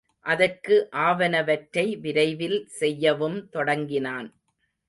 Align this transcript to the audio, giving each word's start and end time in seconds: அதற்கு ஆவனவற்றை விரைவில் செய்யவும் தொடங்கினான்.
அதற்கு 0.25 0.75
ஆவனவற்றை 0.91 1.85
விரைவில் 1.97 2.57
செய்யவும் 2.79 3.39
தொடங்கினான். 3.49 4.29